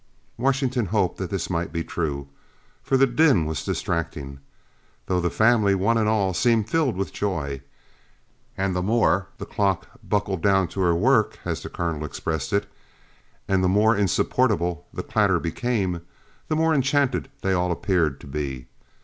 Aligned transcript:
Washington 0.35 0.87
hoped 0.87 1.19
that 1.19 1.29
this 1.29 1.47
might 1.47 1.71
be 1.71 1.83
true, 1.83 2.27
for 2.81 2.97
the 2.97 3.05
din 3.05 3.45
was 3.45 3.63
distracting 3.63 4.39
though 5.05 5.21
the 5.21 5.29
family, 5.29 5.75
one 5.75 5.95
and 5.95 6.09
all, 6.09 6.33
seemed 6.33 6.67
filled 6.67 6.95
with 6.97 7.13
joy; 7.13 7.61
and 8.57 8.75
the 8.75 8.81
more 8.81 9.27
the 9.37 9.45
clock 9.45 9.85
"buckled 10.03 10.41
down 10.41 10.67
to 10.69 10.79
her 10.79 10.95
work" 10.95 11.37
as 11.45 11.61
the 11.61 11.69
Colonel 11.69 12.03
expressed 12.03 12.51
it, 12.51 12.65
and 13.47 13.63
the 13.63 13.69
more 13.69 13.95
insupportable 13.95 14.87
the 14.91 15.03
clatter 15.03 15.39
became, 15.39 16.01
the 16.47 16.55
more 16.55 16.73
enchanted 16.73 17.29
they 17.43 17.53
all 17.53 17.71
appeared 17.71 18.19
to 18.21 18.25
be. 18.25 18.65